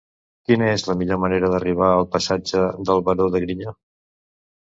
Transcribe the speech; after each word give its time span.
Quina 0.51 0.69
és 0.77 0.85
la 0.87 0.95
millor 1.01 1.19
manera 1.23 1.51
d'arribar 1.55 1.89
al 1.97 2.07
passatge 2.15 2.63
del 2.89 3.05
Baró 3.11 3.27
de 3.35 3.43
Griñó? 3.45 3.75